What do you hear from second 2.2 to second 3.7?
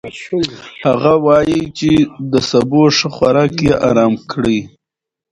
د سبو ښه خوراک